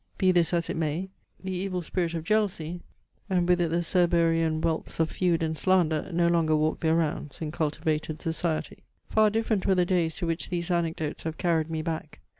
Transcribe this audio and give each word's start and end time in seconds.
Be 0.17 0.31
this 0.31 0.51
as 0.51 0.67
it 0.67 0.75
may, 0.77 1.11
the 1.43 1.51
evil 1.51 1.83
spirit 1.83 2.15
of 2.15 2.23
jealousy, 2.23 2.81
and 3.29 3.47
with 3.47 3.61
it 3.61 3.69
the 3.69 3.83
Cerberean 3.83 4.59
whelps 4.59 4.99
of 4.99 5.11
feud 5.11 5.43
and 5.43 5.55
slander, 5.55 6.09
no 6.11 6.27
longer 6.27 6.55
walk 6.55 6.79
their 6.79 6.95
rounds, 6.95 7.39
in 7.39 7.51
cultivated 7.51 8.19
society. 8.19 8.77
Far 9.09 9.29
different 9.29 9.67
were 9.67 9.75
the 9.75 9.85
days 9.85 10.15
to 10.15 10.25
which 10.25 10.49
these 10.49 10.71
anecdotes 10.71 11.21
have 11.21 11.37
carried 11.37 11.69
me 11.69 11.83
back. 11.83 12.19